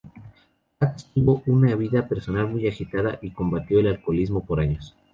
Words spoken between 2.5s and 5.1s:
agitada y combatió el alcoholismo por años.